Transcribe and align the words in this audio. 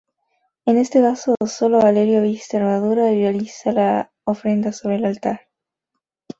En 0.65 0.79
este 0.79 0.99
caso, 0.99 1.35
sólo 1.45 1.77
Galerio 1.79 2.23
viste 2.23 2.57
armadura 2.57 3.11
y 3.11 3.19
realiza 3.21 3.71
la 3.71 4.11
ofrenda 4.25 4.71
sobre 4.71 4.95
el 4.95 5.05
altar. 5.05 5.41